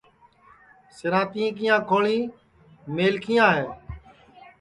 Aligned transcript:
سِراتیے 0.95 1.47
کیاں 1.57 1.79
کھوݪی 1.89 2.19
میلکھیاں 2.95 3.49
ہے 3.57 3.65